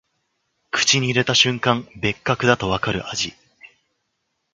[0.71, 3.35] 口に入れた瞬間、別格だとわかる味